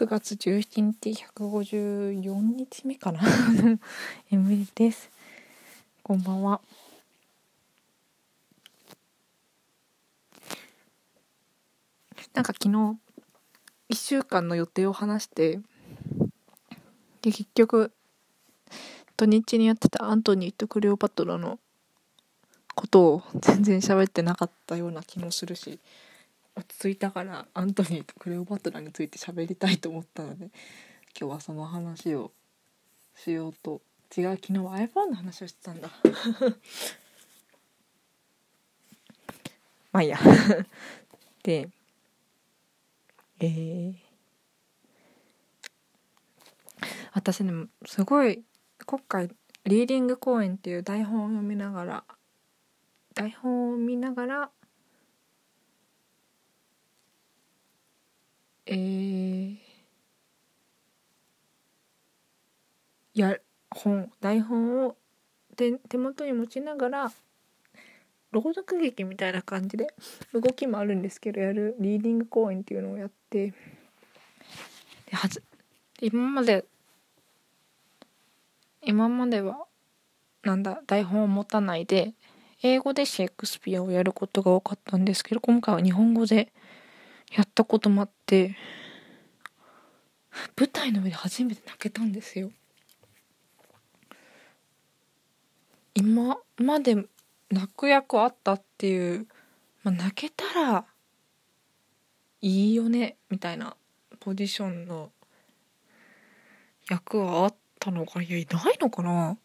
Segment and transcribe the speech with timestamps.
[0.00, 3.20] 9月17日154日目かな。
[4.32, 5.10] M です。
[6.02, 6.62] こんばんは。
[12.32, 12.96] なんか昨日
[13.90, 15.60] 1週間の予定を話して
[17.20, 17.92] で結局
[19.18, 21.58] 土日にやってたアントニーとクレオパトラの
[22.74, 25.78] ことを全然喋ってなかったような気もするし
[26.60, 30.50] 落ち着いたからアントニーとクレオパトラについて喋りたいと思ったので
[31.18, 32.32] 今日はその話を
[33.16, 33.80] しようと
[34.16, 35.88] 違う昨日は iPhone の話をしてたんだ。
[39.92, 40.18] まあいいや。
[41.42, 41.70] で
[43.42, 43.94] えー、
[47.14, 48.44] 私でもすごい
[48.84, 49.34] 今回
[49.64, 52.04] リーディング公演っていう台本を読みながら
[53.14, 54.50] 台本を見ながら
[58.72, 59.56] えー、
[63.14, 63.36] や
[63.68, 64.96] 本台本を
[65.56, 67.12] 手手元に持ちながら
[68.30, 69.88] 朗読劇みたいな感じで
[70.32, 73.54] 動きもあるんですけどやるリーディング公演っていうのをやってで
[75.14, 75.42] はず
[76.00, 76.64] 今まで
[78.82, 79.66] 今までは
[80.44, 82.14] なんだ台本を持たないで
[82.62, 86.52] 英語でシェイクスピアをやることが多かったんですけど今回は日本語で
[87.30, 88.56] やったこともあって
[90.56, 92.50] 舞台の上で初めて泣けたんですよ。
[95.94, 96.94] 今まで
[97.50, 99.26] 泣く役あったっていう、
[99.82, 100.84] まあ、泣けたら
[102.40, 103.76] いいよねみたいな
[104.20, 105.10] ポジションの
[106.88, 109.36] 役はあったのかいやいないのかな。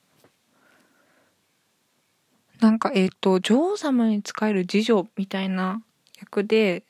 [2.61, 5.83] なんかえっ、ー、と女王様に仕える次女みたいな
[6.19, 6.84] 役で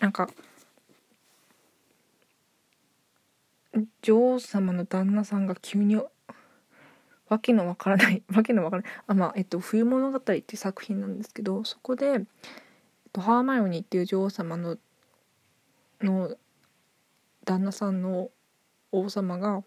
[0.00, 0.28] なんか
[4.02, 8.92] 女王様の旦那さんが急にわけのわからない わけのわからない。
[9.06, 12.24] あまあえっと「冬物語」っていう作品なんですけどそこで、えっ
[13.12, 14.78] と、ハーマイオニーっていう女王様の
[16.00, 16.36] の
[17.44, 18.30] 旦那さんの
[18.92, 19.62] 王様が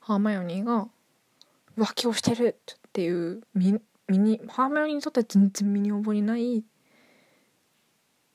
[0.00, 0.88] ハーマイオニーが
[1.76, 2.58] 浮気をしてる
[2.88, 6.64] っていう身にハーマイオニーにとっては全然身に覚えない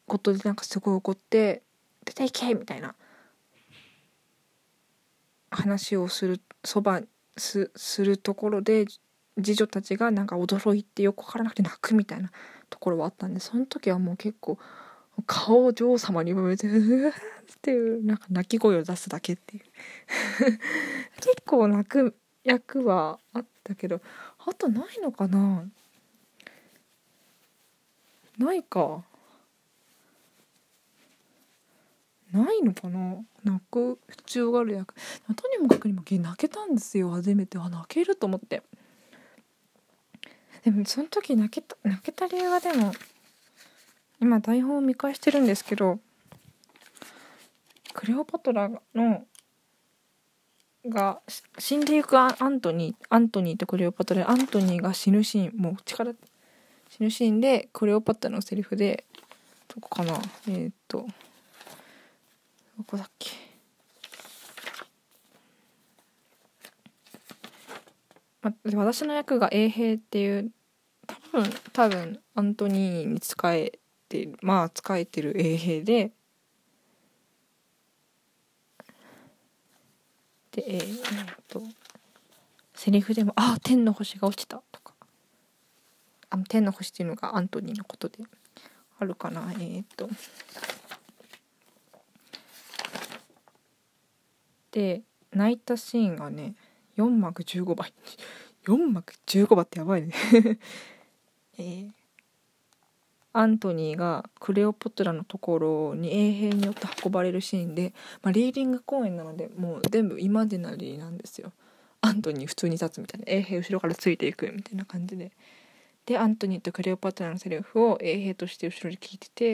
[0.07, 1.63] ことでなんかすごい怒って
[2.05, 2.95] 「出ていけ!」みたいな。
[5.51, 7.01] 話をするそば
[7.37, 8.85] すするところで
[9.37, 12.31] 次女たちがなんか驚いて横からなくて泣くみたいな
[12.69, 14.57] ところはあったんでその時はもう結構
[15.25, 17.13] 顔を女王様に向いてうわっ
[17.61, 19.63] ていうなんか泣き声を出すだけっていう。
[21.21, 24.01] 結構泣く役はあったけど
[24.39, 25.65] あとないのかな？
[28.37, 29.05] ないか。
[32.35, 33.17] ないのかな？
[33.43, 37.09] 泣く必要がある役とにもかくにも泣けたんですよ。
[37.11, 37.57] 初めて。
[37.57, 38.61] あ泣けると思って。
[40.63, 42.91] でもその時泣けた泣けた理由はでも
[44.19, 45.99] 今台本を見返してるんですけど
[47.93, 49.23] クレオパトラの
[50.87, 51.19] が
[51.59, 56.15] 死んでいくアントニーアントニーとクレオパトラアントニーが死ぬシーンもう力
[56.89, 59.03] 死ぬシーンでクレオパトラのセリフで
[59.67, 60.19] どこかな？
[60.47, 61.05] えー、っと
[62.77, 63.31] どこだっけ？
[68.41, 70.51] ま、私の役が衛兵っていう
[71.07, 76.11] 多分多分アントニーに仕えてまあ仕えてる衛兵で
[80.51, 81.61] でえー、っと
[82.73, 84.93] セリフでも「あ天の星が落ちた」とか。
[86.29, 88.23] あ天の星っていうのがアントニーのことで
[88.99, 90.09] あるかなえー、っと。
[94.75, 96.53] で泣いたシーンがね
[96.97, 97.93] 4幕15倍
[98.65, 100.13] 4幕15倍ってやばいね。
[101.57, 101.91] えー、
[103.31, 111.53] アントニーがクレオポトラのところに衛兵によって運ばれるシーンで、まあ、リーディング公演なのでもう全部イマジナリーなんですよ。
[112.01, 113.25] アントニー普通に立つみたいな。
[113.27, 115.31] 衛兵後ろからついていくみたいな感じで。
[116.05, 119.45] でアントニーとクレオパトラのセリフを衛兵として後ろに聞いてて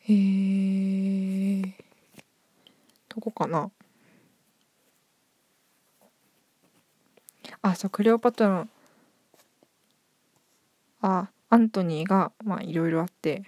[0.00, 1.17] へえー。
[3.18, 3.68] どこかな。
[7.62, 8.68] あそうクレオパトラ。
[11.02, 13.42] あアントニーがまあいろいろあって。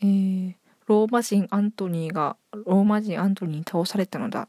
[0.00, 0.54] えー、
[0.88, 4.48] ローマ人アントニーがローマ人アントニーに倒されたのだ。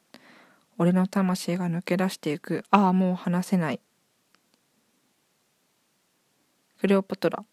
[0.80, 2.64] 俺の魂が抜け出していく。
[2.72, 3.80] ああもう話せない。
[6.80, 7.46] クレオパトラ。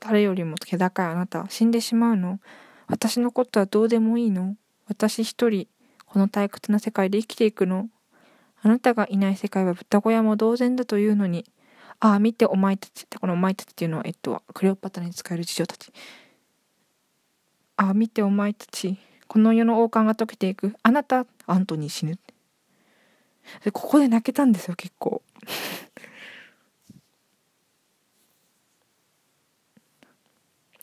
[0.00, 1.46] 誰よりも気高いあなた。
[1.48, 2.40] 死んでしまうの？
[2.90, 4.56] 私のことはどうでもいいの？
[4.88, 5.68] 私一人
[6.06, 7.88] この退屈な世界で生きていくの？
[8.62, 11.46] あなたがいない世界は豚小屋も同然だというのに。
[12.00, 15.92] ああ見てお前たちってこのお前たちっていうのはえっとクレオパトラに使える事情たち。
[17.76, 18.96] ああ見てお前たち
[19.28, 20.74] この世の王冠が溶けていく。
[20.82, 22.18] あなたアントニー死ぬ
[23.64, 25.22] でここで泣けたんですよ結構。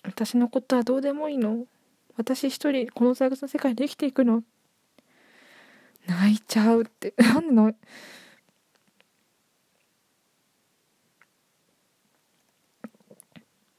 [0.03, 1.65] 私のことはどうでもいいの？
[2.17, 4.43] 私一人この退屈な世界で生きていくの？
[6.07, 7.13] 泣いちゃうって。
[7.21, 7.63] なんでの？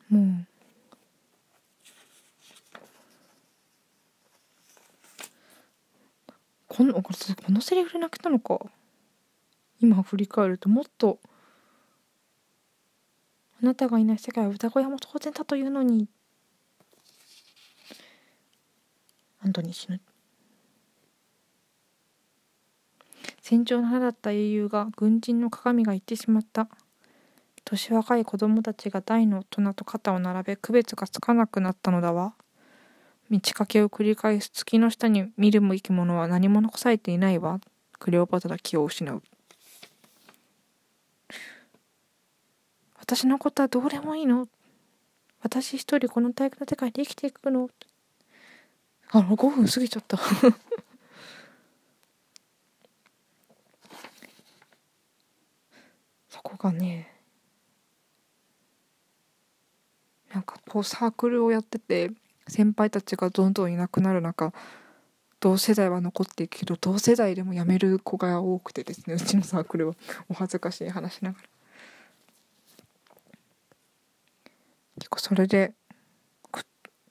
[0.09, 0.47] もう。
[6.69, 7.11] このこ
[7.49, 8.61] のセリフで泣けたのか。
[9.81, 11.19] 今振り返るともっと。
[13.61, 16.09] あなたがいない世界は歌小屋も当然だというのに。
[19.41, 20.01] アントニー死ぬ。
[23.41, 26.69] 戦場の花だった英雄が軍人の鏡が言ってしまった。
[27.65, 32.35] 年若い子供たちが大の大人と肩を並べ区別がつかなくなったのだわ。
[33.29, 37.61] 満ち欠けを繰り返す月の下に見るも生き物は何も残されていないわ。
[37.99, 39.23] クレオパトラ気を失う。
[42.99, 44.49] 私のことはどうでもいいの。
[45.43, 47.69] 私一人この体育の世界で生きていくの。
[49.11, 50.19] あの5分過ぎちゃった。
[56.29, 57.15] そこがね
[60.33, 62.11] なんかこうサークルをやってて
[62.47, 64.53] 先輩たちがどんどんいなくなる中
[65.41, 69.95] 同世代は残っていくけど同世代でも辞める子が多くてですねうちのサークルは。
[70.29, 71.49] お恥ずかしい話ながら。
[74.99, 75.75] 結構それで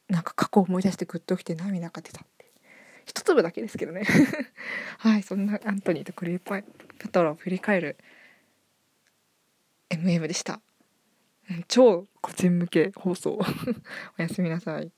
[0.10, 2.52] なんか過去を思い出してグッときて涙が出たって。
[3.06, 4.04] 一粒だけですけどね。
[5.00, 6.62] はいそんなアントニーとクリーパ
[7.00, 7.98] パトラを振り返る
[9.90, 10.62] MM でした。
[11.68, 13.40] 超個人向け放送。
[14.20, 14.92] おやすみなさい。